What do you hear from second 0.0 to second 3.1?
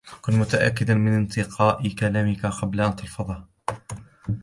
كن متأكدا من انتقاء كلامتك قبل أن